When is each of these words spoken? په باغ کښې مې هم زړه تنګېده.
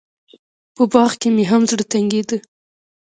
په 0.75 0.83
باغ 0.91 1.11
کښې 1.21 1.29
مې 1.35 1.43
هم 1.51 1.61
زړه 1.69 1.83
تنګېده. 1.91 2.37